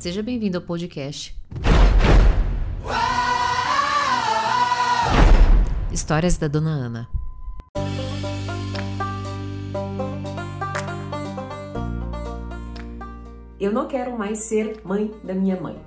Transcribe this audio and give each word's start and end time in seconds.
seja 0.00 0.22
bem-vindo 0.22 0.56
ao 0.56 0.64
podcast. 0.64 1.36
Histórias 5.92 6.38
da 6.38 6.48
Dona 6.48 6.70
Ana. 6.70 7.08
Eu 13.60 13.70
não 13.70 13.86
quero 13.86 14.16
mais 14.16 14.38
ser 14.38 14.80
mãe 14.84 15.12
da 15.22 15.34
minha 15.34 15.60
mãe. 15.60 15.78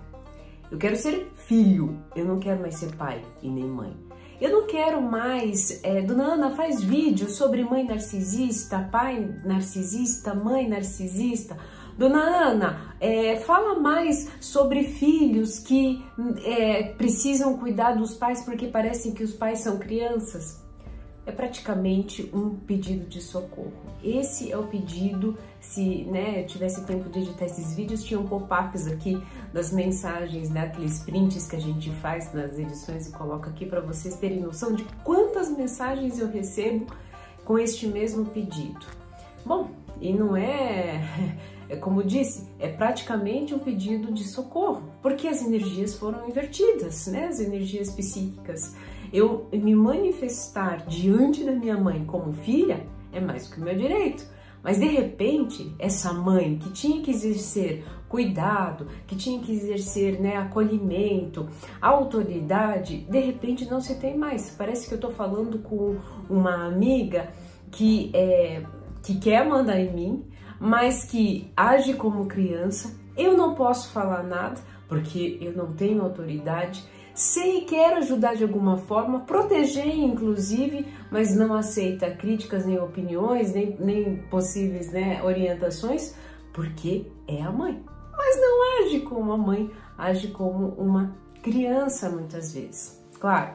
Eu 0.70 0.78
quero 0.78 0.96
ser 0.96 1.32
filho. 1.36 1.98
Eu 2.16 2.24
não 2.24 2.40
quero 2.40 2.62
mais 2.62 2.76
ser 2.76 2.96
pai 2.96 3.26
e 3.42 3.50
nem 3.50 3.66
mãe. 3.66 3.98
Eu 4.40 4.52
não 4.52 4.68
quero 4.68 5.02
mais. 5.02 5.84
É, 5.84 6.04
Dona 6.04 6.34
Ana 6.34 6.52
faz 6.52 6.84
vídeo 6.84 7.28
sobre 7.30 7.64
mãe 7.64 7.84
narcisista, 7.84 8.88
pai 8.92 9.28
narcisista, 9.44 10.36
mãe 10.36 10.70
narcisista. 10.70 11.58
Dona 11.98 12.20
Ana, 12.20 12.96
é, 13.00 13.38
fala 13.38 13.80
mais 13.80 14.30
sobre 14.40 14.84
filhos 14.84 15.60
que 15.60 16.04
é, 16.44 16.84
precisam 16.94 17.58
cuidar 17.58 17.94
dos 17.94 18.16
pais 18.16 18.42
porque 18.42 18.68
parecem 18.68 19.14
que 19.14 19.24
os 19.24 19.34
pais 19.34 19.60
são 19.60 19.78
crianças 19.78 20.64
é 21.26 21.32
praticamente 21.32 22.30
um 22.34 22.56
pedido 22.56 23.08
de 23.08 23.22
socorro. 23.22 23.72
Esse 24.04 24.52
é 24.52 24.58
o 24.58 24.68
pedido, 24.68 25.38
se 25.60 26.04
né, 26.06 26.44
tivesse 26.44 26.86
tempo 26.86 27.10
de 27.10 27.20
editar 27.20 27.46
esses 27.46 27.74
vídeos, 27.74 28.04
tinham 28.04 28.26
pop-ups 28.26 28.88
aqui 28.88 29.22
das 29.54 29.72
mensagens, 29.72 30.50
né, 30.50 30.62
aqueles 30.66 31.00
prints 31.00 31.48
que 31.48 31.56
a 31.56 31.60
gente 31.60 31.90
faz 31.96 32.34
nas 32.34 32.60
edições 32.60 33.08
e 33.08 33.12
coloca 33.12 33.50
aqui 33.50 33.66
para 33.66 33.80
vocês 33.80 34.18
terem 34.18 34.42
noção 34.42 34.74
de 34.74 34.84
quantas 35.04 35.50
mensagens 35.50 36.20
eu 36.20 36.28
recebo 36.28 36.88
com 37.46 37.58
este 37.58 37.88
mesmo 37.88 38.26
pedido. 38.26 38.86
Bom, 39.46 39.72
e 40.02 40.12
não 40.12 40.36
é, 40.36 41.02
é 41.74 41.78
como 41.78 42.04
disse, 42.04 42.48
é 42.60 42.68
praticamente 42.68 43.54
um 43.54 43.60
pedido 43.60 44.12
de 44.14 44.24
socorro, 44.24 44.84
porque 45.02 45.28
as 45.28 45.46
energias 45.46 45.96
foram 45.96 46.28
invertidas, 46.28 47.08
né, 47.08 47.26
as 47.26 47.40
energias 47.40 47.92
psíquicas 47.92 48.76
eu 49.14 49.48
me 49.54 49.76
manifestar 49.76 50.88
diante 50.88 51.44
da 51.44 51.52
minha 51.52 51.78
mãe 51.78 52.04
como 52.04 52.34
filha 52.34 52.84
é 53.12 53.22
mais 53.22 53.48
que 53.48 53.62
o 53.62 53.64
meu 53.64 53.76
direito. 53.76 54.26
Mas 54.64 54.80
de 54.80 54.88
repente, 54.88 55.76
essa 55.78 56.12
mãe 56.12 56.58
que 56.58 56.72
tinha 56.72 57.02
que 57.02 57.12
exercer 57.12 57.86
cuidado, 58.10 58.88
que 59.06 59.16
tinha 59.16 59.40
que 59.40 59.52
exercer 59.52 60.20
né, 60.20 60.38
acolhimento, 60.38 61.48
autoridade, 61.82 63.00
de 63.10 63.20
repente 63.20 63.70
não 63.70 63.82
se 63.82 64.00
tem 64.00 64.18
mais. 64.18 64.50
Parece 64.52 64.88
que 64.88 64.94
eu 64.94 64.98
estou 64.98 65.12
falando 65.12 65.60
com 65.60 65.98
uma 66.30 66.66
amiga 66.66 67.30
que, 67.72 68.10
é, 68.14 68.64
que 69.04 69.20
quer 69.20 69.46
mandar 69.48 69.80
em 69.80 69.94
mim, 69.94 70.26
mas 70.60 71.06
que 71.06 71.52
age 71.56 71.94
como 71.94 72.26
criança. 72.26 72.94
Eu 73.16 73.38
não 73.38 73.56
posso 73.56 73.92
falar 73.92 74.24
nada 74.24 74.60
porque 74.88 75.38
eu 75.42 75.54
não 75.54 75.74
tenho 75.74 76.02
autoridade 76.02 76.84
sei 77.14 77.60
e 77.60 77.62
quer 77.66 77.94
ajudar 77.98 78.36
de 78.36 78.44
alguma 78.44 78.78
forma, 78.78 79.22
proteger 79.22 79.88
inclusive, 79.88 80.88
mas 81.12 81.36
não 81.36 81.54
aceita 81.54 82.10
críticas 82.12 82.66
nem 82.66 82.80
opiniões, 82.80 83.54
nem, 83.54 83.76
nem 83.80 84.18
possíveis 84.30 84.92
né, 84.92 85.22
orientações, 85.24 86.16
porque 86.52 87.06
é 87.28 87.42
a 87.42 87.52
mãe. 87.52 87.84
Mas 88.12 88.42
não 88.42 88.86
age 88.86 89.02
como 89.02 89.32
a 89.32 89.38
mãe, 89.38 89.72
age 89.98 90.30
como 90.30 90.70
uma 90.70 91.16
criança 91.42 92.10
muitas 92.10 92.54
vezes. 92.54 93.04
Claro, 93.20 93.54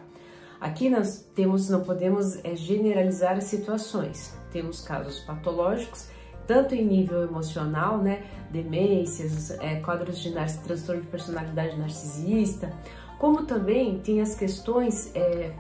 aqui 0.60 0.88
nós 0.88 1.28
temos, 1.34 1.68
não 1.68 1.82
podemos 1.82 2.42
é, 2.44 2.54
generalizar 2.54 3.36
as 3.36 3.44
situações. 3.44 4.36
Temos 4.52 4.80
casos 4.80 5.20
patológicos, 5.20 6.08
tanto 6.48 6.74
em 6.74 6.82
nível 6.82 7.22
emocional, 7.22 7.98
né, 7.98 8.24
demências, 8.50 9.50
é, 9.60 9.76
quadros 9.80 10.18
de 10.18 10.32
transtorno 10.32 11.02
de 11.02 11.06
personalidade 11.08 11.78
narcisista, 11.78 12.72
como 13.18 13.44
também 13.44 13.98
tem 13.98 14.22
as 14.22 14.34
questões 14.34 15.14
é, 15.14 15.52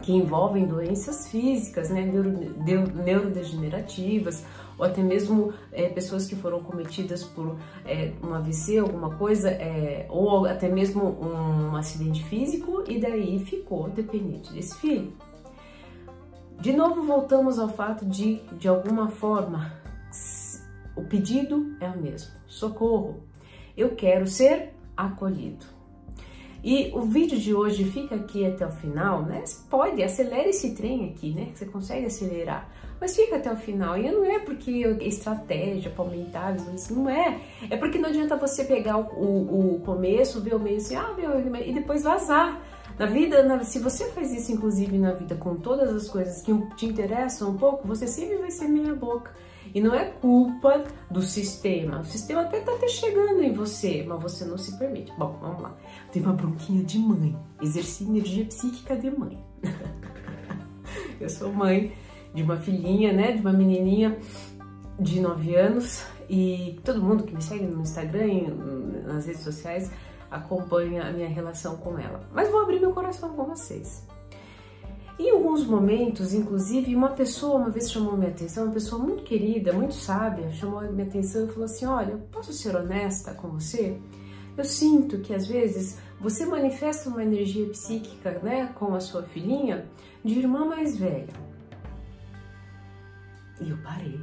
que 0.00 0.12
envolvem 0.12 0.66
doenças 0.66 1.28
físicas, 1.28 1.90
né, 1.90 2.00
neuro, 2.00 2.30
neurodegenerativas, 3.04 4.42
ou 4.78 4.86
até 4.86 5.02
mesmo 5.02 5.52
é, 5.70 5.86
pessoas 5.90 6.26
que 6.26 6.34
foram 6.34 6.62
cometidas 6.62 7.22
por 7.22 7.58
é, 7.84 8.14
um 8.24 8.32
AVC, 8.32 8.78
alguma 8.78 9.10
coisa, 9.16 9.50
é, 9.50 10.06
ou 10.08 10.46
até 10.46 10.70
mesmo 10.70 11.04
um 11.20 11.76
acidente 11.76 12.24
físico, 12.24 12.84
e 12.88 12.98
daí 12.98 13.38
ficou 13.40 13.90
dependente 13.90 14.50
desse 14.50 14.78
filho. 14.78 15.12
De 16.58 16.72
novo, 16.72 17.02
voltamos 17.02 17.58
ao 17.58 17.68
fato 17.68 18.06
de, 18.06 18.40
de 18.58 18.68
alguma 18.68 19.08
forma, 19.08 19.79
o 21.00 21.04
pedido 21.04 21.76
é 21.80 21.88
o 21.88 21.98
mesmo: 21.98 22.30
socorro. 22.46 23.24
Eu 23.76 23.94
quero 23.94 24.26
ser 24.26 24.74
acolhido. 24.96 25.64
E 26.62 26.90
o 26.94 27.00
vídeo 27.00 27.38
de 27.38 27.54
hoje 27.54 27.84
fica 27.84 28.14
aqui 28.14 28.44
até 28.44 28.66
o 28.66 28.70
final, 28.70 29.22
né? 29.22 29.42
Pode, 29.70 30.02
acelera 30.02 30.48
esse 30.48 30.74
trem 30.74 31.08
aqui, 31.08 31.32
né? 31.32 31.48
Você 31.54 31.64
consegue 31.64 32.04
acelerar. 32.04 32.68
Mas 33.00 33.16
fica 33.16 33.36
até 33.36 33.50
o 33.50 33.56
final. 33.56 33.96
E 33.96 34.12
não 34.12 34.26
é 34.26 34.40
porque 34.40 34.84
é 34.84 35.08
estratégia 35.08 35.90
para 35.90 36.04
aumentar 36.04 36.54
não 36.90 37.08
é. 37.08 37.40
É 37.70 37.76
porque 37.78 37.98
não 37.98 38.10
adianta 38.10 38.36
você 38.36 38.64
pegar 38.64 38.98
o, 38.98 39.06
o, 39.06 39.76
o 39.76 39.80
começo, 39.80 40.42
ver 40.42 40.54
o 40.54 40.60
meio 40.60 40.76
assim, 40.76 40.96
ah, 40.96 41.14
meu, 41.16 41.40
e 41.40 41.72
depois 41.72 42.02
vazar. 42.02 42.60
Na 42.98 43.06
vida, 43.06 43.42
na, 43.42 43.64
se 43.64 43.78
você 43.78 44.10
faz 44.10 44.30
isso, 44.30 44.52
inclusive, 44.52 44.98
na 44.98 45.12
vida, 45.12 45.34
com 45.34 45.54
todas 45.54 45.94
as 45.94 46.06
coisas 46.10 46.42
que 46.42 46.52
te 46.76 46.84
interessam 46.84 47.52
um 47.52 47.56
pouco, 47.56 47.88
você 47.88 48.06
sempre 48.06 48.36
vai 48.36 48.50
ser 48.50 48.68
meia 48.68 48.94
boca. 48.94 49.34
E 49.74 49.80
não 49.80 49.94
é 49.94 50.06
culpa 50.06 50.84
do 51.10 51.22
sistema. 51.22 52.00
O 52.00 52.04
sistema 52.04 52.42
até 52.42 52.60
tá 52.60 52.72
até 52.72 52.88
chegando 52.88 53.42
em 53.42 53.52
você, 53.52 54.04
mas 54.06 54.22
você 54.22 54.44
não 54.44 54.58
se 54.58 54.76
permite. 54.78 55.12
Bom, 55.16 55.38
vamos 55.40 55.62
lá. 55.62 55.76
Tem 56.12 56.22
uma 56.22 56.32
bronquinha 56.32 56.82
de 56.82 56.98
mãe. 56.98 57.36
Exerci 57.62 58.04
energia 58.04 58.44
psíquica 58.46 58.96
de 58.96 59.10
mãe. 59.10 59.38
Eu 61.20 61.28
sou 61.28 61.52
mãe 61.52 61.92
de 62.34 62.42
uma 62.42 62.56
filhinha, 62.56 63.12
né? 63.12 63.32
De 63.32 63.40
uma 63.40 63.52
menininha 63.52 64.18
de 64.98 65.20
9 65.20 65.54
anos. 65.54 66.04
E 66.28 66.80
todo 66.84 67.02
mundo 67.02 67.24
que 67.24 67.34
me 67.34 67.42
segue 67.42 67.66
no 67.66 67.82
Instagram 67.82 68.26
e 68.26 68.50
nas 69.06 69.26
redes 69.26 69.42
sociais 69.42 69.90
acompanha 70.30 71.04
a 71.04 71.12
minha 71.12 71.28
relação 71.28 71.76
com 71.76 71.98
ela. 71.98 72.28
Mas 72.32 72.48
vou 72.50 72.60
abrir 72.60 72.80
meu 72.80 72.92
coração 72.92 73.30
com 73.30 73.44
vocês. 73.44 74.06
Em 75.20 75.28
alguns 75.32 75.66
momentos, 75.66 76.32
inclusive, 76.32 76.96
uma 76.96 77.10
pessoa 77.10 77.58
uma 77.58 77.68
vez 77.68 77.92
chamou 77.92 78.16
minha 78.16 78.30
atenção, 78.30 78.64
uma 78.64 78.72
pessoa 78.72 79.02
muito 79.02 79.22
querida, 79.22 79.70
muito 79.70 79.92
sábia, 79.92 80.50
chamou 80.50 80.80
minha 80.90 81.06
atenção 81.06 81.44
e 81.44 81.48
falou 81.48 81.64
assim: 81.64 81.84
Olha, 81.84 82.16
posso 82.32 82.54
ser 82.54 82.74
honesta 82.74 83.34
com 83.34 83.48
você? 83.50 84.00
Eu 84.56 84.64
sinto 84.64 85.18
que 85.18 85.34
às 85.34 85.46
vezes 85.46 85.98
você 86.18 86.46
manifesta 86.46 87.10
uma 87.10 87.22
energia 87.22 87.68
psíquica, 87.68 88.40
né, 88.42 88.72
com 88.74 88.94
a 88.94 89.00
sua 89.00 89.22
filhinha, 89.22 89.90
de 90.24 90.38
irmã 90.38 90.64
mais 90.64 90.96
velha. 90.96 91.34
E 93.60 93.68
eu 93.68 93.76
parei, 93.82 94.18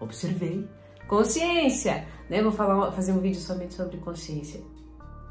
observei. 0.00 0.68
Consciência, 1.08 2.06
né? 2.28 2.42
Vou 2.42 2.52
falar, 2.52 2.92
fazer 2.92 3.12
um 3.12 3.20
vídeo 3.20 3.40
somente 3.40 3.72
sobre 3.72 3.96
consciência. 3.96 4.60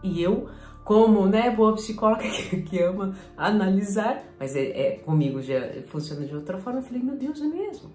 E 0.01 0.19
eu 0.19 0.49
como 0.85 1.25
né, 1.25 1.49
boa 1.49 1.73
psicóloga 1.73 2.21
que, 2.29 2.61
que 2.61 2.79
ama 2.79 3.15
analisar, 3.35 4.23
mas 4.39 4.55
é, 4.55 4.61
é, 4.61 4.91
comigo 4.97 5.41
já 5.41 5.59
funciona 5.87 6.25
de 6.25 6.35
outra 6.35 6.59
forma, 6.59 6.79
eu 6.79 6.83
falei, 6.83 7.01
meu 7.01 7.17
Deus, 7.17 7.41
é 7.41 7.45
mesmo. 7.45 7.91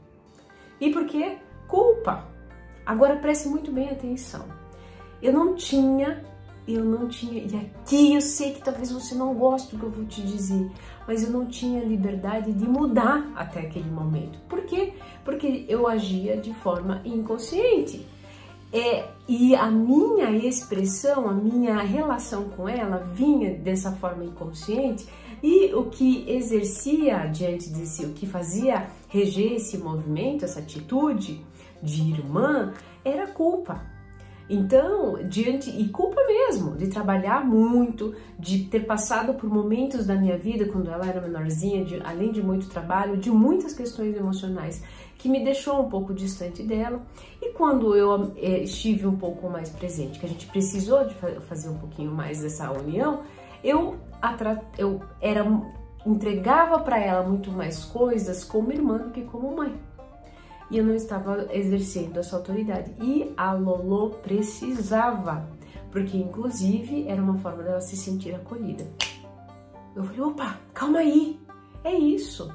E 0.80 0.90
por 0.90 1.06
quê? 1.06 1.38
Culpa. 1.68 2.26
Agora 2.84 3.16
preste 3.16 3.48
muito 3.48 3.70
bem 3.70 3.88
atenção. 3.88 4.44
Eu 5.22 5.32
não 5.32 5.54
tinha, 5.54 6.24
eu 6.66 6.84
não 6.84 7.06
tinha, 7.06 7.44
e 7.44 7.56
aqui 7.56 8.14
eu 8.14 8.20
sei 8.20 8.54
que 8.54 8.62
talvez 8.62 8.90
você 8.90 9.14
não 9.14 9.34
goste 9.34 9.76
do 9.76 9.78
que 9.78 9.86
eu 9.86 9.90
vou 9.90 10.04
te 10.06 10.22
dizer, 10.22 10.68
mas 11.06 11.22
eu 11.22 11.30
não 11.30 11.46
tinha 11.46 11.84
liberdade 11.84 12.52
de 12.52 12.66
mudar 12.66 13.30
até 13.36 13.60
aquele 13.60 13.90
momento. 13.90 14.40
Por 14.48 14.62
quê? 14.62 14.94
Porque 15.24 15.64
eu 15.68 15.86
agia 15.86 16.36
de 16.38 16.52
forma 16.54 17.02
inconsciente. 17.04 18.04
É, 18.72 19.08
e 19.28 19.54
a 19.56 19.68
minha 19.68 20.30
expressão, 20.30 21.28
a 21.28 21.32
minha 21.32 21.78
relação 21.78 22.44
com 22.50 22.68
ela 22.68 22.98
vinha 22.98 23.52
dessa 23.54 23.92
forma 23.92 24.24
inconsciente 24.24 25.08
e 25.42 25.74
o 25.74 25.86
que 25.86 26.24
exercia 26.30 27.26
diante 27.26 27.68
de 27.72 27.84
si, 27.86 28.06
o 28.06 28.12
que 28.12 28.26
fazia 28.26 28.88
reger 29.08 29.54
esse 29.54 29.76
movimento, 29.76 30.44
essa 30.44 30.60
atitude 30.60 31.44
de 31.82 32.02
irmã, 32.12 32.72
era 33.04 33.26
culpa. 33.26 33.80
Então, 34.48 35.16
diante 35.28 35.70
e 35.70 35.88
culpa 35.88 36.20
mesmo 36.26 36.76
de 36.76 36.88
trabalhar 36.88 37.44
muito, 37.44 38.14
de 38.36 38.64
ter 38.64 38.80
passado 38.80 39.34
por 39.34 39.48
momentos 39.48 40.06
da 40.06 40.16
minha 40.16 40.36
vida 40.36 40.66
quando 40.66 40.90
ela 40.90 41.06
era 41.06 41.20
menorzinha, 41.20 41.84
de, 41.84 42.00
além 42.04 42.32
de 42.32 42.42
muito 42.42 42.68
trabalho, 42.68 43.16
de 43.16 43.30
muitas 43.30 43.72
questões 43.72 44.16
emocionais 44.16 44.82
que 45.20 45.28
me 45.28 45.44
deixou 45.44 45.80
um 45.80 45.88
pouco 45.88 46.12
distante 46.14 46.62
dela. 46.62 47.00
E 47.40 47.52
quando 47.52 47.94
eu 47.94 48.32
é, 48.36 48.62
estive 48.62 49.06
um 49.06 49.16
pouco 49.16 49.48
mais 49.48 49.68
presente, 49.70 50.18
que 50.18 50.26
a 50.26 50.28
gente 50.28 50.46
precisou 50.46 51.06
de 51.06 51.14
fazer 51.42 51.68
um 51.68 51.78
pouquinho 51.78 52.10
mais 52.10 52.40
dessa 52.40 52.70
união, 52.72 53.22
eu, 53.62 53.96
eu 54.78 55.00
era 55.20 55.44
entregava 56.06 56.78
para 56.80 56.98
ela 56.98 57.22
muito 57.22 57.52
mais 57.52 57.84
coisas 57.84 58.42
como 58.42 58.72
irmã 58.72 58.96
do 58.96 59.10
que 59.10 59.22
como 59.22 59.54
mãe 59.54 59.78
e 60.70 60.78
eu 60.78 60.84
não 60.84 60.94
estava 60.94 61.48
exercendo 61.50 62.18
essa 62.18 62.36
autoridade. 62.36 62.94
E 63.02 63.32
a 63.36 63.52
Lolo 63.52 64.10
precisava, 64.22 65.48
porque 65.90 66.16
inclusive 66.16 67.08
era 67.08 67.20
uma 67.20 67.36
forma 67.38 67.62
dela 67.62 67.80
se 67.80 67.96
sentir 67.96 68.34
acolhida. 68.34 68.86
Eu 69.94 70.04
falei, 70.04 70.20
opa, 70.20 70.58
calma 70.72 71.00
aí, 71.00 71.38
é 71.82 71.92
isso. 71.92 72.50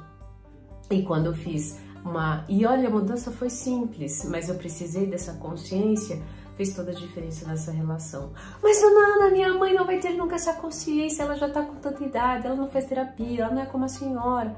E 0.90 1.02
quando 1.02 1.26
eu 1.26 1.34
fiz 1.34 1.78
uma. 2.06 2.44
E 2.48 2.64
olha, 2.64 2.88
a 2.88 2.90
mudança 2.90 3.30
foi 3.30 3.50
simples, 3.50 4.24
mas 4.30 4.48
eu 4.48 4.54
precisei 4.54 5.06
dessa 5.06 5.34
consciência, 5.34 6.22
fez 6.56 6.74
toda 6.74 6.92
a 6.92 6.94
diferença 6.94 7.46
nessa 7.46 7.70
relação. 7.70 8.30
Mas, 8.62 8.80
dona 8.80 9.16
Ana, 9.16 9.30
minha 9.30 9.52
mãe 9.52 9.74
não 9.74 9.84
vai 9.84 9.98
ter 9.98 10.10
nunca 10.16 10.36
essa 10.36 10.54
consciência, 10.54 11.22
ela 11.22 11.34
já 11.34 11.48
tá 11.48 11.62
com 11.62 11.74
tanta 11.76 12.02
idade, 12.04 12.46
ela 12.46 12.56
não 12.56 12.68
faz 12.68 12.86
terapia, 12.86 13.44
ela 13.44 13.54
não 13.54 13.62
é 13.62 13.66
como 13.66 13.84
a 13.84 13.88
senhora. 13.88 14.56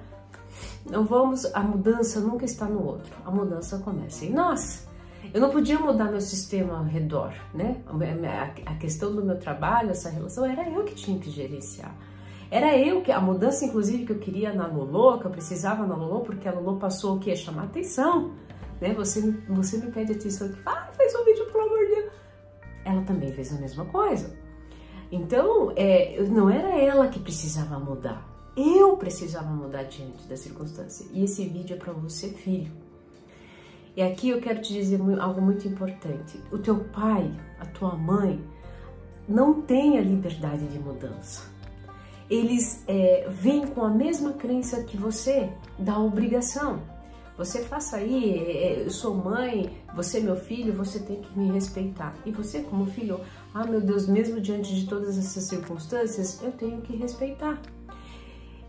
Não 0.89 1.05
vamos. 1.05 1.45
A 1.55 1.61
mudança 1.61 2.21
nunca 2.21 2.45
está 2.45 2.67
no 2.67 2.85
outro, 2.85 3.15
a 3.25 3.31
mudança 3.31 3.79
começa 3.79 4.25
em 4.25 4.33
nós. 4.33 4.87
Eu 5.33 5.41
não 5.41 5.51
podia 5.51 5.79
mudar 5.79 6.11
meu 6.11 6.21
sistema 6.21 6.79
ao 6.79 6.85
redor, 6.85 7.35
né? 7.53 7.83
A 8.65 8.75
questão 8.77 9.15
do 9.15 9.23
meu 9.23 9.39
trabalho, 9.39 9.91
essa 9.91 10.09
relação, 10.09 10.45
era 10.45 10.69
eu 10.71 10.85
que 10.85 10.95
tinha 10.95 11.19
que 11.19 11.31
gerenciar. 11.31 11.95
Era 12.51 12.79
eu 12.79 13.03
que, 13.03 13.13
a 13.13 13.21
mudança 13.21 13.65
inclusive 13.65 14.07
que 14.07 14.13
eu 14.13 14.19
queria 14.19 14.55
na 14.55 14.67
Lolo, 14.67 15.19
que 15.19 15.27
eu 15.27 15.31
precisava 15.31 15.87
na 15.87 15.95
Lolo, 15.95 16.21
porque 16.21 16.49
a 16.49 16.53
Lolo 16.53 16.79
passou 16.79 17.17
o 17.17 17.21
que? 17.21 17.35
Chamar 17.37 17.65
atenção, 17.65 18.33
né? 18.81 18.95
Você, 18.95 19.21
você 19.49 19.77
me 19.77 19.93
pede 19.93 20.13
atenção 20.13 20.47
aqui, 20.47 20.59
ah, 20.65 20.89
faz 20.97 21.15
um 21.15 21.25
vídeo, 21.25 21.45
pelo 21.53 21.65
amor 21.65 21.79
de 21.79 21.95
Deus. 21.95 22.13
Ela 22.87 23.03
também 23.03 23.33
fez 23.33 23.53
a 23.53 23.61
mesma 23.61 23.85
coisa. 23.85 24.35
Então, 25.13 25.73
é, 25.77 26.23
não 26.31 26.49
era 26.49 26.79
ela 26.79 27.09
que 27.09 27.19
precisava 27.19 27.79
mudar, 27.79 28.27
eu 28.57 28.97
precisava 28.97 29.51
mudar 29.51 29.83
diante 29.85 30.27
da 30.27 30.37
circunstância. 30.37 31.07
E 31.13 31.25
esse 31.25 31.47
vídeo 31.47 31.77
é 31.77 31.79
para 31.79 31.93
você, 31.93 32.31
filho. 32.31 32.73
E 33.95 34.03
aqui 34.03 34.31
eu 34.31 34.41
quero 34.41 34.63
te 34.63 34.73
dizer 34.73 35.01
algo 35.21 35.41
muito 35.41 35.69
importante. 35.69 36.43
O 36.51 36.59
teu 36.59 36.85
pai, 36.85 37.31
a 37.61 37.67
tua 37.67 37.95
mãe, 37.95 38.43
não 39.29 39.61
tem 39.63 39.99
a 39.99 40.01
liberdade 40.01 40.67
de 40.67 40.79
mudança 40.79 41.58
eles 42.31 42.85
é, 42.87 43.27
vêm 43.31 43.67
com 43.67 43.83
a 43.83 43.91
mesma 43.91 44.33
crença 44.33 44.83
que 44.85 44.97
você 44.97 45.51
da 45.79 45.99
obrigação. 45.99 46.83
Você 47.37 47.63
faça 47.63 47.99
aí, 47.99 48.37
é, 48.37 48.83
eu 48.85 48.91
sou 48.91 49.15
mãe, 49.15 49.71
você 49.95 50.19
é 50.19 50.21
meu 50.21 50.37
filho, 50.37 50.73
você 50.73 50.99
tem 50.99 51.23
que 51.23 51.39
me 51.39 51.51
respeitar. 51.53 52.15
E 52.27 52.33
você 52.33 52.63
como 52.63 52.87
filho, 52.87 53.21
ah 53.55 53.65
meu 53.65 53.81
Deus, 53.81 54.09
mesmo 54.09 54.41
diante 54.41 54.75
de 54.75 54.87
todas 54.87 55.17
essas 55.17 55.45
circunstâncias, 55.45 56.43
eu 56.43 56.51
tenho 56.51 56.81
que 56.83 56.97
respeitar. 56.97 57.61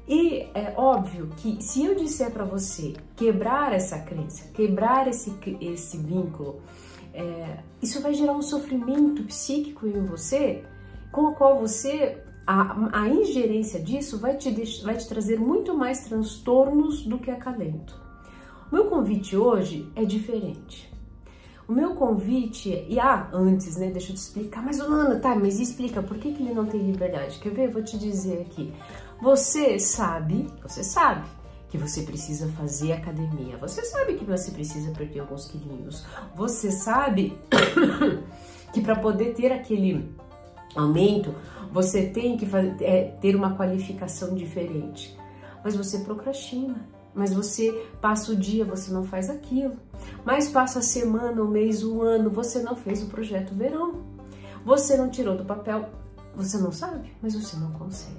E 0.08 0.48
é 0.54 0.74
óbvio 0.78 1.30
que 1.38 1.62
se 1.62 1.84
eu 1.84 1.96
disser 1.96 2.32
para 2.32 2.46
você 2.46 2.94
quebrar 3.16 3.74
essa 3.74 4.00
crença, 4.00 4.48
quebrar 4.54 5.08
esse, 5.08 5.36
esse 5.60 5.98
vínculo, 5.98 6.62
é, 7.14 7.60
isso 7.82 8.02
vai 8.02 8.14
gerar 8.14 8.34
um 8.34 8.42
sofrimento 8.42 9.24
psíquico 9.24 9.88
em 9.88 10.04
você, 10.06 10.64
com 11.12 11.26
o 11.26 11.36
qual 11.36 11.60
você 11.60 12.24
a, 12.52 13.04
a 13.04 13.08
ingerência 13.08 13.80
disso 13.80 14.18
vai 14.18 14.36
te, 14.36 14.50
vai 14.82 14.98
te 14.98 15.08
trazer 15.08 15.40
muito 15.40 15.78
mais 15.78 16.06
transtornos 16.06 17.04
do 17.04 17.20
que 17.20 17.30
acalento. 17.30 18.02
O 18.72 18.76
meu 18.76 18.86
convite 18.86 19.38
hoje 19.38 19.88
é 19.96 20.04
diferente. 20.04 20.92
O 21.68 21.74
meu 21.74 21.94
convite, 21.94 22.88
e 22.90 23.00
ah, 23.00 23.30
antes, 23.32 23.78
né, 23.78 23.92
deixa 23.92 24.12
eu 24.12 24.16
te 24.16 24.22
explicar, 24.22 24.64
mas 24.64 24.80
Ana, 24.80 25.20
tá, 25.20 25.36
mas 25.36 25.60
explica, 25.60 26.02
por 26.02 26.18
que, 26.18 26.34
que 26.34 26.42
ele 26.42 26.56
não 26.56 26.66
tem 26.66 26.82
liberdade? 26.82 27.38
Quer 27.38 27.52
ver? 27.52 27.70
Vou 27.70 27.84
te 27.84 28.00
dizer 28.00 28.42
aqui. 28.42 28.74
Você 29.22 29.78
sabe, 29.78 30.48
você 30.64 30.84
sabe 30.84 31.28
que 31.70 31.78
você 31.78 32.02
precisa 32.02 32.48
fazer 32.54 32.94
academia, 32.94 33.58
você 33.58 33.86
sabe 33.86 34.16
que 34.16 34.26
você 34.26 34.50
precisa 34.50 34.92
perder 34.94 35.20
alguns 35.20 35.46
quilinhos, 35.46 36.04
você 36.36 36.72
sabe 36.72 37.38
que 38.74 38.82
para 38.82 38.96
poder 38.96 39.36
ter 39.36 39.52
aquele 39.52 40.10
aumento, 40.76 41.34
você 41.72 42.08
tem 42.08 42.38
que 42.38 42.46
fazer, 42.46 42.76
é, 42.82 43.04
ter 43.22 43.36
uma 43.36 43.56
qualificação 43.56 44.36
diferente. 44.36 45.18
Mas 45.64 45.76
você 45.76 46.00
procrastina, 46.00 46.88
mas 47.14 47.34
você 47.34 47.86
passa 48.02 48.32
o 48.32 48.36
dia, 48.36 48.64
você 48.64 48.92
não 48.92 49.04
faz 49.04 49.30
aquilo. 49.30 49.76
Mas 50.26 50.50
passa 50.50 50.80
a 50.80 50.82
semana, 50.82 51.42
o 51.42 51.48
mês, 51.48 51.84
o 51.84 52.02
ano, 52.02 52.30
você 52.30 52.60
não 52.62 52.76
fez 52.76 53.04
o 53.04 53.08
projeto 53.08 53.54
verão. 53.54 54.02
Você 54.66 54.96
não 54.98 55.10
tirou 55.10 55.36
do 55.36 55.46
papel, 55.46 55.90
você 56.36 56.58
não 56.58 56.72
sabe, 56.72 57.12
mas 57.22 57.34
você 57.34 57.58
não 57.58 57.72
consegue. 57.72 58.18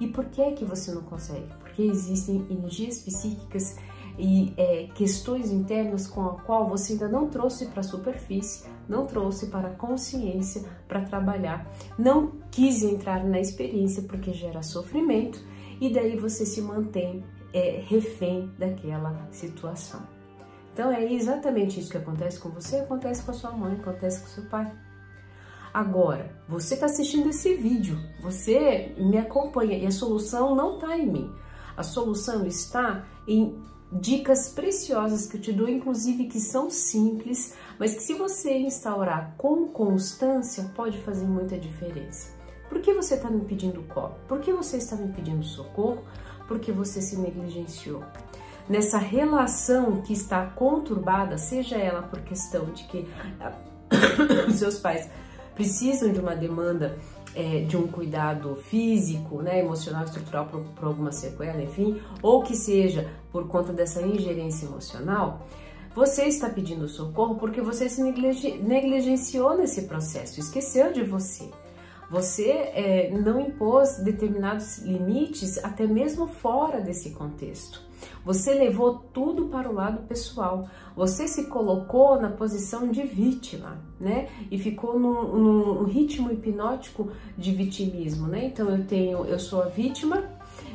E 0.00 0.06
por 0.06 0.24
que 0.26 0.52
que 0.52 0.64
você 0.64 0.92
não 0.92 1.02
consegue? 1.02 1.46
Porque 1.60 1.82
existem 1.82 2.46
energias 2.50 3.00
psíquicas 3.00 3.76
e 4.20 4.52
é, 4.56 4.88
questões 4.94 5.50
internas 5.50 6.06
com 6.06 6.22
a 6.26 6.34
qual 6.40 6.68
você 6.68 6.92
ainda 6.92 7.08
não 7.08 7.28
trouxe 7.28 7.66
para 7.66 7.80
a 7.80 7.84
superfície, 7.84 8.68
não 8.88 9.06
trouxe 9.06 9.46
para 9.46 9.68
a 9.68 9.74
consciência 9.74 10.62
para 10.86 11.00
trabalhar, 11.00 11.66
não 11.98 12.32
quis 12.50 12.82
entrar 12.82 13.24
na 13.24 13.40
experiência 13.40 14.02
porque 14.02 14.32
gera 14.32 14.62
sofrimento 14.62 15.42
e 15.80 15.90
daí 15.92 16.16
você 16.16 16.44
se 16.44 16.60
mantém 16.60 17.24
é, 17.52 17.82
refém 17.86 18.50
daquela 18.58 19.26
situação. 19.32 20.02
Então 20.72 20.92
é 20.92 21.12
exatamente 21.12 21.80
isso 21.80 21.90
que 21.90 21.98
acontece 21.98 22.38
com 22.38 22.50
você, 22.50 22.76
acontece 22.76 23.24
com 23.24 23.30
a 23.30 23.34
sua 23.34 23.52
mãe, 23.52 23.74
acontece 23.74 24.20
com 24.20 24.28
seu 24.28 24.44
pai. 24.44 24.70
Agora, 25.72 26.34
você 26.48 26.74
está 26.74 26.86
assistindo 26.86 27.28
esse 27.28 27.54
vídeo, 27.54 27.96
você 28.20 28.94
me 28.98 29.16
acompanha 29.18 29.78
e 29.78 29.86
a 29.86 29.90
solução 29.90 30.54
não 30.54 30.74
está 30.74 30.96
em 30.96 31.06
mim. 31.06 31.32
A 31.76 31.82
solução 31.82 32.44
está 32.44 33.06
em 33.26 33.56
dicas 33.92 34.48
preciosas 34.48 35.26
que 35.26 35.36
eu 35.36 35.40
te 35.40 35.52
dou, 35.52 35.68
inclusive 35.68 36.26
que 36.26 36.38
são 36.38 36.70
simples, 36.70 37.54
mas 37.78 37.94
que 37.94 38.02
se 38.02 38.14
você 38.14 38.56
instaurar 38.56 39.34
com 39.36 39.66
constância 39.66 40.70
pode 40.76 40.98
fazer 40.98 41.26
muita 41.26 41.58
diferença. 41.58 42.30
Por 42.68 42.80
que 42.80 42.94
você 42.94 43.14
está 43.14 43.28
me 43.28 43.44
pedindo 43.44 43.82
colo? 43.82 44.14
Por 44.28 44.38
que 44.38 44.52
você 44.52 44.76
está 44.76 44.94
me 44.94 45.12
pedindo 45.12 45.44
socorro? 45.44 46.04
Porque 46.46 46.70
você 46.70 47.02
se 47.02 47.16
negligenciou. 47.16 48.04
Nessa 48.68 48.98
relação 48.98 50.00
que 50.02 50.12
está 50.12 50.46
conturbada, 50.46 51.36
seja 51.36 51.76
ela 51.76 52.02
por 52.02 52.20
questão 52.20 52.66
de 52.66 52.84
que 52.84 53.08
os 54.46 54.54
seus 54.54 54.78
pais 54.78 55.10
precisam 55.56 56.12
de 56.12 56.20
uma 56.20 56.36
demanda 56.36 56.96
é, 57.34 57.60
de 57.60 57.76
um 57.76 57.86
cuidado 57.86 58.56
físico, 58.56 59.42
né, 59.42 59.60
emocional, 59.60 60.04
estrutural 60.04 60.46
por, 60.46 60.60
por 60.60 60.84
alguma 60.86 61.12
sequela, 61.12 61.62
enfim, 61.62 62.00
ou 62.22 62.42
que 62.42 62.56
seja 62.56 63.10
por 63.30 63.46
conta 63.48 63.72
dessa 63.72 64.02
ingerência 64.02 64.66
emocional, 64.66 65.46
você 65.94 66.24
está 66.24 66.48
pedindo 66.48 66.88
socorro 66.88 67.36
porque 67.36 67.60
você 67.60 67.88
se 67.88 68.00
negligenciou 68.02 69.56
nesse 69.56 69.82
processo, 69.82 70.38
esqueceu 70.38 70.92
de 70.92 71.02
você. 71.02 71.50
Você 72.10 72.50
é, 72.50 73.10
não 73.10 73.40
impôs 73.40 73.98
determinados 73.98 74.78
limites, 74.78 75.58
até 75.64 75.86
mesmo 75.86 76.26
fora 76.26 76.80
desse 76.80 77.10
contexto. 77.10 77.89
Você 78.24 78.54
levou 78.54 78.94
tudo 79.12 79.46
para 79.46 79.68
o 79.68 79.72
lado 79.72 80.06
pessoal. 80.06 80.68
Você 80.96 81.26
se 81.26 81.46
colocou 81.46 82.20
na 82.20 82.30
posição 82.30 82.88
de 82.88 83.02
vítima, 83.02 83.78
né? 83.98 84.28
E 84.50 84.58
ficou 84.58 84.98
num, 84.98 85.36
num 85.36 85.84
ritmo 85.84 86.30
hipnótico 86.30 87.10
de 87.36 87.52
vitimismo, 87.52 88.26
né? 88.26 88.46
Então 88.46 88.68
eu 88.68 88.84
tenho, 88.86 89.24
eu 89.24 89.38
sou 89.38 89.62
a 89.62 89.66
vítima, 89.66 90.24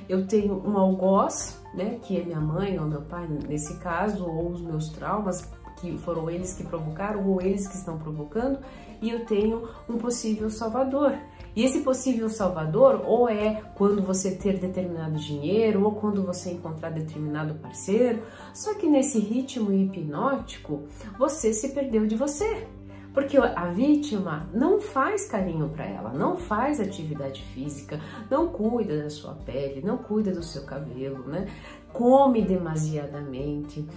eu 0.07 0.27
tenho 0.27 0.61
um 0.65 0.77
algoz, 0.77 1.61
né? 1.73 1.99
Que 2.01 2.19
é 2.19 2.23
minha 2.23 2.41
mãe 2.41 2.79
ou 2.79 2.87
meu 2.87 3.01
pai 3.01 3.27
nesse 3.47 3.77
caso, 3.79 4.25
ou 4.25 4.49
os 4.51 4.61
meus 4.61 4.89
traumas 4.89 5.49
que 5.77 5.97
foram 5.97 6.29
eles 6.29 6.53
que 6.53 6.63
provocaram 6.63 7.27
ou 7.27 7.41
eles 7.41 7.67
que 7.67 7.75
estão 7.75 7.97
provocando, 7.97 8.59
e 9.01 9.09
eu 9.09 9.25
tenho 9.25 9.67
um 9.89 9.97
possível 9.97 10.49
salvador. 10.49 11.13
E 11.55 11.63
esse 11.63 11.81
possível 11.81 12.27
salvador 12.27 13.01
ou 13.05 13.29
é 13.29 13.61
quando 13.75 14.01
você 14.01 14.35
ter 14.35 14.59
determinado 14.59 15.17
dinheiro 15.17 15.83
ou 15.83 15.93
quando 15.93 16.23
você 16.23 16.51
encontrar 16.51 16.89
determinado 16.89 17.55
parceiro, 17.55 18.23
só 18.53 18.73
que 18.73 18.87
nesse 18.87 19.19
ritmo 19.19 19.71
hipnótico 19.71 20.83
você 21.17 21.53
se 21.53 21.69
perdeu 21.69 22.05
de 22.05 22.15
você. 22.15 22.67
Porque 23.13 23.37
a 23.37 23.67
vítima 23.67 24.49
não 24.53 24.81
faz 24.81 25.25
carinho 25.25 25.69
para 25.69 25.85
ela, 25.85 26.11
não 26.11 26.35
faz 26.35 26.81
atividade 26.81 27.41
física, 27.53 28.01
não 28.29 28.49
cuida 28.49 29.03
da 29.03 29.09
sua 29.09 29.33
pele, 29.33 29.81
não 29.81 29.97
cuida 29.97 30.33
do 30.33 30.43
seu 30.43 30.63
cabelo, 30.63 31.25
né? 31.25 31.47
Come 31.93 32.41
demasiadamente, 32.41 33.87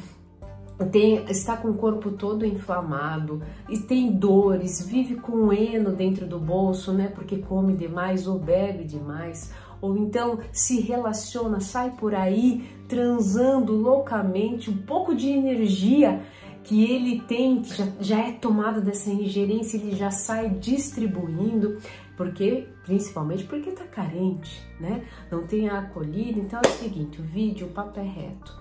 tem, 0.87 1.25
está 1.29 1.57
com 1.57 1.71
o 1.71 1.75
corpo 1.75 2.13
todo 2.13 2.47
inflamado 2.47 3.43
e 3.69 3.79
tem 3.79 4.13
dores, 4.13 4.85
vive 4.87 5.17
com 5.17 5.53
eno 5.53 5.93
dentro 5.93 6.27
do 6.27 6.39
bolso, 6.39 6.93
né? 6.93 7.09
Porque 7.09 7.39
come 7.39 7.75
demais 7.75 8.27
ou 8.29 8.39
bebe 8.39 8.85
demais, 8.85 9.53
ou 9.81 9.97
então 9.97 10.39
se 10.53 10.81
relaciona, 10.81 11.61
sai 11.61 11.91
por 11.91 12.15
aí 12.15 12.69
transando 12.89 13.73
loucamente, 13.73 14.71
um 14.71 14.79
pouco 14.79 15.15
de 15.15 15.29
energia 15.29 16.23
que 16.63 16.85
ele 16.85 17.23
tem, 17.23 17.63
que 17.63 17.75
já, 17.75 17.87
já 17.99 18.19
é 18.29 18.33
tomada 18.33 18.81
dessa 18.81 19.11
ingerência, 19.11 19.79
ele 19.79 19.97
já 19.97 20.11
sai 20.11 20.51
distribuindo, 20.51 21.79
porque 22.17 22.69
principalmente 22.85 23.45
porque 23.45 23.71
tá 23.71 23.85
carente, 23.85 24.63
né? 24.79 25.05
Não 25.31 25.47
tem 25.47 25.69
a 25.69 25.79
acolhida. 25.79 26.39
Então 26.39 26.61
é 26.63 26.69
o 26.69 26.73
seguinte, 26.73 27.21
o 27.21 27.25
vídeo, 27.25 27.69
o 27.69 27.71
papo 27.71 27.99
é 27.99 28.03
reto. 28.03 28.55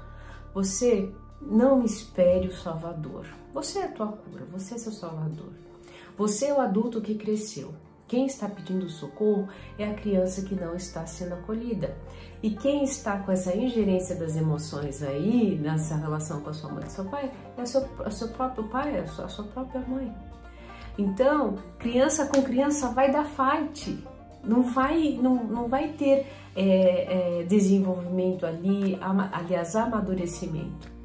Você 0.54 1.12
não 1.42 1.84
espere 1.84 2.48
o 2.48 2.56
Salvador. 2.56 3.26
Você 3.54 3.80
é 3.80 3.86
a 3.86 3.92
tua 3.92 4.08
cura, 4.08 4.46
você 4.52 4.76
é 4.76 4.78
seu 4.78 4.92
Salvador. 4.92 5.52
Você 6.18 6.48
é 6.48 6.54
o 6.54 6.60
adulto 6.60 7.02
que 7.02 7.16
cresceu. 7.16 7.74
Quem 8.08 8.26
está 8.26 8.48
pedindo 8.48 8.90
socorro 8.90 9.50
é 9.78 9.86
a 9.86 9.94
criança 9.94 10.42
que 10.42 10.56
não 10.56 10.76
está 10.76 11.06
sendo 11.06 11.34
acolhida. 11.34 11.98
E 12.42 12.52
quem 12.52 12.84
está 12.84 13.20
com 13.20 13.32
essa 13.32 13.56
ingerência 13.56 14.16
das 14.16 14.38
emoções 14.38 15.04
aí, 15.04 15.58
nessa 15.62 15.96
relação 15.96 16.42
com 16.42 16.50
a 16.50 16.54
sua 16.54 16.72
mãe 16.72 16.86
e 16.86 16.90
seu 16.90 17.06
pai, 17.06 17.32
é 17.58 17.62
o 17.62 17.68
seu, 17.68 17.86
seu 18.12 18.30
próprio 18.30 18.64
pai, 18.70 18.96
é 18.96 19.00
a 19.02 19.08
sua, 19.08 19.26
a 19.26 19.30
sua 19.30 19.46
própria 19.46 19.82
mãe. 19.82 20.14
Então, 20.98 21.56
criança 21.78 22.28
com 22.28 22.42
criança 22.42 22.90
vai 22.90 23.12
dar 23.12 23.26
fight, 23.26 24.04
não 24.44 24.64
vai, 24.64 25.20
não, 25.22 25.44
não 25.44 25.68
vai 25.68 25.90
ter 25.90 26.26
é, 26.56 27.42
é, 27.42 27.44
desenvolvimento 27.44 28.46
ali, 28.46 28.98
aliás, 29.32 29.76
amadurecimento. 29.76 30.97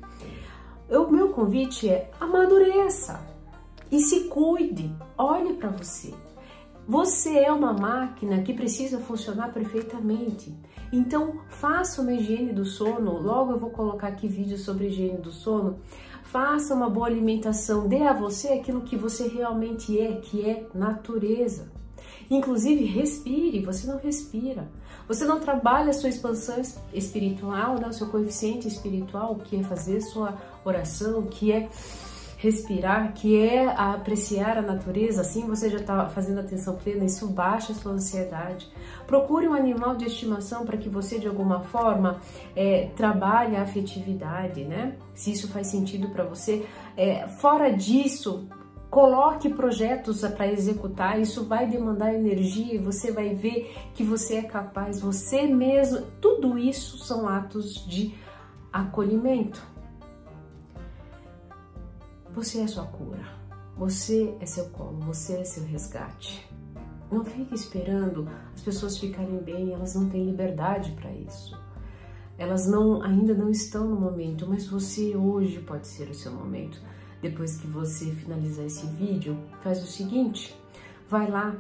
O 0.95 1.11
meu 1.11 1.31
convite 1.31 1.89
é 1.89 2.11
amadureça 2.21 3.19
e 3.91 3.99
se 4.01 4.25
cuide, 4.25 4.95
olhe 5.17 5.55
para 5.55 5.71
você. 5.71 6.13
Você 6.87 7.39
é 7.39 7.51
uma 7.51 7.73
máquina 7.73 8.43
que 8.43 8.53
precisa 8.53 8.99
funcionar 8.99 9.55
perfeitamente. 9.55 10.55
Então, 10.93 11.41
faça 11.49 12.03
uma 12.03 12.13
higiene 12.13 12.53
do 12.53 12.67
sono. 12.67 13.19
Logo 13.23 13.53
eu 13.53 13.59
vou 13.59 13.71
colocar 13.71 14.09
aqui 14.09 14.29
vídeo 14.29 14.59
sobre 14.59 14.89
higiene 14.89 15.17
do 15.17 15.33
sono. 15.33 15.79
Faça 16.25 16.75
uma 16.75 16.91
boa 16.91 17.07
alimentação. 17.07 17.89
Dê 17.89 18.03
a 18.03 18.13
você 18.13 18.49
aquilo 18.49 18.83
que 18.83 18.95
você 18.95 19.27
realmente 19.27 19.99
é, 19.99 20.17
que 20.17 20.47
é 20.47 20.67
natureza. 20.75 21.72
Inclusive, 22.33 22.85
respire. 22.85 23.61
Você 23.61 23.87
não 23.87 23.99
respira. 23.99 24.67
Você 25.07 25.27
não 25.27 25.39
trabalha 25.39 25.91
a 25.91 25.93
sua 25.93 26.09
expansão 26.09 26.63
espiritual, 26.95 27.79
né? 27.79 27.89
o 27.89 27.93
seu 27.93 28.09
coeficiente 28.09 28.67
espiritual, 28.67 29.35
que 29.37 29.57
é 29.57 29.63
fazer 29.63 30.01
sua 30.01 30.39
oração, 30.65 31.25
que 31.25 31.53
é 31.53 31.69
respirar, 32.39 33.13
que 33.13 33.39
é 33.39 33.67
apreciar 33.67 34.59
a 34.59 34.63
natureza, 34.63 35.21
assim 35.21 35.47
você 35.47 35.71
já 35.71 35.79
está 35.79 36.09
fazendo 36.09 36.41
atenção 36.41 36.75
plena, 36.75 37.05
isso 37.05 37.29
baixa 37.29 37.73
a 37.73 37.77
sua 37.77 37.93
ansiedade. 37.93 38.69
Procure 39.07 39.47
um 39.47 39.55
animal 39.55 39.95
de 39.95 40.07
estimação 40.07 40.65
para 40.67 40.77
que 40.77 40.89
você, 40.89 41.21
de 41.21 41.29
alguma 41.29 41.61
forma, 41.61 42.21
é, 42.57 42.89
trabalhe 42.97 43.55
a 43.55 43.63
afetividade, 43.63 44.65
né? 44.65 44.97
Se 45.15 45.31
isso 45.31 45.49
faz 45.49 45.69
sentido 45.69 46.09
para 46.09 46.25
você. 46.25 46.67
É, 46.97 47.29
fora 47.29 47.71
disso, 47.71 48.49
coloque 48.93 49.49
projetos 49.49 50.21
para 50.21 50.53
executar, 50.53 51.19
isso 51.19 51.47
vai 51.47 51.67
demandar 51.67 52.13
energia 52.13 52.75
e 52.75 52.79
você 52.79 53.11
vai 53.11 53.35
ver 53.35 53.75
que 53.95 54.05
você 54.05 54.35
é 54.35 54.43
capaz, 54.43 55.01
você 55.01 55.47
mesmo, 55.47 56.03
tudo 56.21 56.59
isso 56.59 56.99
são 56.99 57.27
atos 57.27 57.87
de 57.87 58.15
acolhimento. 58.71 59.67
Você 62.35 62.61
é 62.61 62.67
sua 62.67 62.85
cura. 62.85 63.25
Você 63.79 64.37
é 64.39 64.45
seu 64.45 64.67
colo, 64.67 65.01
você 65.01 65.39
é 65.39 65.45
seu 65.45 65.65
resgate. 65.65 66.47
Não 67.11 67.25
fique 67.25 67.55
esperando 67.55 68.29
as 68.55 68.61
pessoas 68.61 68.99
ficarem 68.99 69.39
bem, 69.39 69.73
elas 69.73 69.95
não 69.95 70.11
têm 70.11 70.27
liberdade 70.27 70.93
para 70.93 71.11
isso. 71.11 71.59
Elas 72.37 72.67
não 72.67 73.03
ainda 73.03 73.33
não 73.33 73.49
estão 73.49 73.89
no 73.89 73.99
momento, 73.99 74.47
mas 74.47 74.67
você 74.67 75.17
hoje 75.17 75.61
pode 75.61 75.87
ser 75.87 76.11
o 76.11 76.15
seu 76.15 76.31
momento. 76.31 76.79
Depois 77.23 77.57
que 77.57 77.69
você 77.69 78.07
finalizar 78.07 78.67
esse 78.67 78.85
vídeo, 78.87 79.39
faz 79.63 79.81
o 79.81 79.87
seguinte: 79.87 80.55
vai 81.09 81.31
lá, 81.31 81.55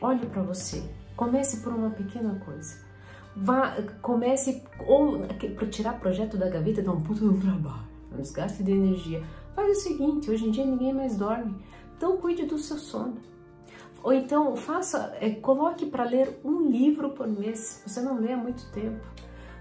olhe 0.00 0.24
para 0.26 0.42
você. 0.42 0.82
Comece 1.16 1.58
por 1.58 1.72
uma 1.72 1.90
pequena 1.90 2.36
coisa. 2.44 2.86
Vá, 3.34 3.76
comece 4.00 4.62
ou 4.86 5.26
para 5.56 5.66
tirar 5.66 5.98
projeto 6.00 6.36
da 6.36 6.48
gaveta 6.48 6.82
dá 6.82 6.92
um 6.92 7.00
puto 7.00 7.24
no 7.24 7.38
trabalho, 7.40 7.86
um 8.12 8.22
desgaste 8.22 8.62
de 8.62 8.72
energia. 8.72 9.22
Faz 9.54 9.78
o 9.78 9.80
seguinte, 9.80 10.30
hoje 10.30 10.46
em 10.46 10.50
dia 10.52 10.64
ninguém 10.64 10.92
mais 10.92 11.16
dorme, 11.16 11.54
então 11.96 12.16
cuide 12.16 12.46
do 12.46 12.58
seu 12.58 12.78
sono. 12.78 13.16
Ou 14.02 14.12
então 14.12 14.56
faça, 14.56 15.16
é, 15.20 15.30
coloque 15.30 15.86
para 15.86 16.04
ler 16.04 16.40
um 16.44 16.68
livro 16.68 17.10
por 17.10 17.26
mês. 17.26 17.82
Você 17.84 18.00
não 18.00 18.20
lê 18.20 18.32
há 18.32 18.36
muito 18.36 18.70
tempo. 18.70 19.04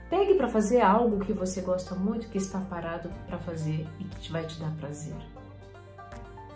Pegue 0.10 0.36
para 0.36 0.48
fazer 0.48 0.82
algo 0.82 1.20
que 1.20 1.34
você 1.34 1.62
gosta 1.62 1.96
muito, 1.96 2.30
que 2.30 2.38
está 2.38 2.60
parado 2.60 3.10
para 3.28 3.38
fazer 3.40 3.88
e 4.00 4.04
que 4.04 4.32
vai 4.32 4.46
te 4.46 4.60
dar 4.60 4.72
prazer. 4.78 5.16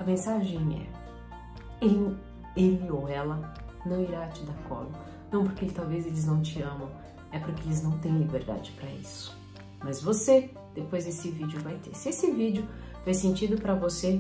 A 0.01 0.03
mensagem 0.03 0.81
é: 0.81 1.85
ele, 1.85 2.17
ele 2.57 2.89
ou 2.89 3.07
ela 3.07 3.53
não 3.85 4.01
irá 4.01 4.27
te 4.29 4.43
dar 4.43 4.57
colo. 4.67 4.91
Não 5.31 5.43
porque 5.43 5.67
talvez 5.67 6.07
eles 6.07 6.25
não 6.25 6.41
te 6.41 6.59
amam, 6.59 6.89
é 7.31 7.37
porque 7.37 7.61
eles 7.67 7.83
não 7.83 7.91
têm 7.99 8.17
liberdade 8.17 8.71
para 8.71 8.89
isso. 8.93 9.37
Mas 9.79 10.01
você, 10.01 10.49
depois 10.73 11.05
desse 11.05 11.29
vídeo, 11.29 11.61
vai 11.61 11.75
ter. 11.75 11.95
Se 11.95 12.09
esse 12.09 12.31
vídeo 12.31 12.67
fez 13.03 13.17
sentido 13.17 13.61
para 13.61 13.75
você, 13.75 14.19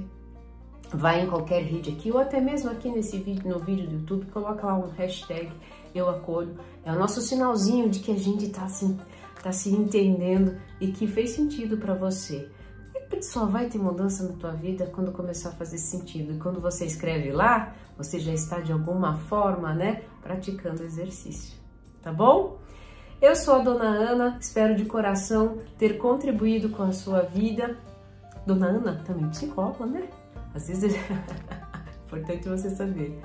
vai 0.93 1.23
em 1.23 1.27
qualquer 1.27 1.63
rede 1.63 1.89
aqui 1.89 2.11
ou 2.11 2.19
até 2.19 2.39
mesmo 2.39 2.69
aqui 2.69 2.87
nesse 2.87 3.17
vídeo, 3.17 3.49
no 3.49 3.57
vídeo 3.57 3.87
do 3.87 3.95
YouTube, 3.95 4.27
coloca 4.27 4.67
lá 4.67 4.77
um 4.77 4.91
hashtag 4.91 5.51
eu 5.95 6.07
acolho. 6.07 6.59
É 6.85 6.91
o 6.91 6.99
nosso 6.99 7.21
sinalzinho 7.21 7.89
de 7.89 8.01
que 8.01 8.11
a 8.11 8.17
gente 8.17 8.45
está 8.45 8.65
assim, 8.65 8.99
tá 9.41 9.51
se 9.51 9.71
entendendo 9.71 10.61
e 10.79 10.91
que 10.91 11.07
fez 11.07 11.31
sentido 11.31 11.75
para 11.77 11.95
você. 11.95 12.51
E 13.11 13.21
só 13.21 13.45
vai 13.45 13.67
ter 13.67 13.77
mudança 13.77 14.23
na 14.23 14.33
tua 14.37 14.51
vida 14.51 14.85
quando 14.87 15.11
começar 15.11 15.49
a 15.49 15.53
fazer 15.53 15.77
sentido. 15.77 16.33
E 16.33 16.37
quando 16.37 16.61
você 16.61 16.85
escreve 16.85 17.31
lá, 17.31 17.75
você 17.97 18.19
já 18.19 18.33
está 18.33 18.59
de 18.59 18.71
alguma 18.71 19.17
forma, 19.17 19.73
né, 19.73 20.03
praticando 20.21 20.83
exercício. 20.83 21.57
Tá 22.01 22.11
bom? 22.11 22.59
Eu 23.21 23.35
sou 23.35 23.55
a 23.55 23.59
Dona 23.59 23.85
Ana, 23.85 24.37
espero 24.41 24.75
de 24.75 24.85
coração 24.85 25.59
ter 25.77 25.97
contribuído 25.97 26.69
com 26.69 26.81
a 26.83 26.91
sua 26.91 27.21
vida 27.21 27.77
Dona 28.45 28.67
Ana 28.67 29.03
também 29.05 29.29
psicóloga, 29.29 29.85
né? 29.85 30.09
Às 30.53 30.67
vezes 30.67 30.95
é 30.95 30.99
importante 32.05 32.49
você 32.49 32.69
saber. 32.69 33.21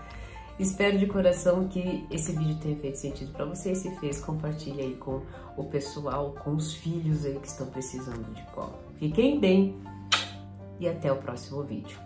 Espero 0.59 0.99
de 0.99 1.07
coração 1.07 1.69
que 1.69 2.07
esse 2.11 2.33
vídeo 2.33 2.57
tenha 2.61 2.76
feito 2.76 2.97
sentido 2.97 3.33
para 3.33 3.45
você. 3.45 3.75
Se 3.75 3.95
fez, 3.97 4.21
compartilhe 4.21 4.81
aí 4.81 4.95
com 4.97 5.23
o 5.57 5.64
pessoal, 5.64 6.35
com 6.43 6.55
os 6.55 6.75
filhos 6.75 7.25
aí 7.25 7.38
que 7.38 7.49
estão 7.49 7.66
precisando 7.66 8.33
de 8.33 8.43
colo. 8.52 8.86
Fiquem 8.99 9.38
bem 9.38 9.76
e 10.81 10.88
até 10.88 11.12
o 11.12 11.17
próximo 11.17 11.62
vídeo. 11.65 11.99